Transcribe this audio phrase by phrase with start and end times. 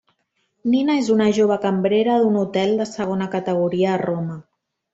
[0.75, 4.43] Nina és una jove cambrera d'un hotel de segona categoria a Roma.